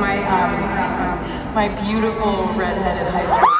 [0.00, 3.59] my um, my beautiful redheaded high school.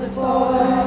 [0.00, 0.77] before.